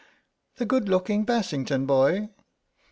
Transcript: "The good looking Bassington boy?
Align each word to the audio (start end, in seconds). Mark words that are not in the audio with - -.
"The 0.55 0.65
good 0.65 0.89
looking 0.89 1.25
Bassington 1.25 1.85
boy? 1.85 2.29